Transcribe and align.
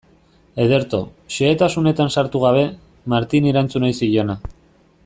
Ederto, 0.63 1.01
xehetasunetan 1.35 2.11
sartu 2.17 2.43
gabe, 2.45 2.65
Martini 3.15 3.55
erantzun 3.55 3.91
ohi 3.91 3.99
ziona. 4.03 4.41